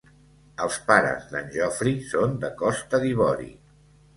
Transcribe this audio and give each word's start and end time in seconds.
Els 0.63 0.77
pares 0.87 1.27
d'en 1.35 1.51
Geoffrey 1.57 1.99
son 2.15 2.35
de 2.45 2.51
Costa 2.63 3.03
d'Ivori. 3.05 3.51